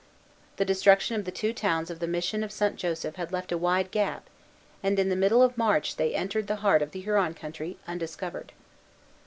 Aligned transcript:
The 0.57 0.65
destruction 0.65 1.15
of 1.19 1.25
the 1.25 1.31
two 1.31 1.53
towns 1.53 1.91
of 1.91 1.99
the 1.99 2.07
mission 2.07 2.43
of 2.43 2.51
St. 2.51 2.75
Joseph 2.75 3.17
had 3.17 3.31
left 3.31 3.51
a 3.51 3.57
wide 3.59 3.91
gap, 3.91 4.27
and 4.81 4.97
in 4.97 5.09
the 5.09 5.15
middle 5.15 5.43
of 5.43 5.55
March 5.59 5.95
they 5.97 6.15
entered 6.15 6.47
the 6.47 6.55
heart 6.65 6.81
of 6.81 6.89
the 6.89 7.01
Huron 7.01 7.35
country, 7.35 7.77
undiscovered. 7.87 8.51